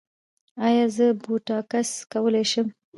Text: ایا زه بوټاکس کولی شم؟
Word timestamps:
ایا 0.65 0.85
زه 0.95 1.05
بوټاکس 1.23 1.89
کولی 2.11 2.43
شم؟ 2.51 2.67